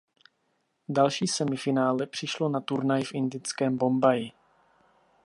[0.89, 4.31] Další semifinále přišlo na turnaji v indickém Bombaji.